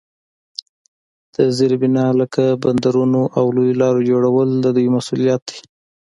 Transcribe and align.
د 1.35 1.37
زیربنا 1.57 2.05
لکه 2.21 2.43
بندرونو 2.63 3.21
او 3.37 3.45
لویو 3.55 3.79
لارو 3.81 4.01
جوړول 4.09 4.49
د 4.59 4.65
دوی 4.75 4.87
مسوولیت 4.95 5.43
وو. 5.51 5.61